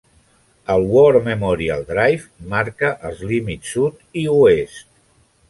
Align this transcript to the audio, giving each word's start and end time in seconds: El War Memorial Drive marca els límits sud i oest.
El 0.75 0.85
War 0.93 1.19
Memorial 1.27 1.83
Drive 1.91 2.49
marca 2.55 2.91
els 3.11 3.23
límits 3.35 3.77
sud 3.77 4.03
i 4.25 4.27
oest. 4.41 4.83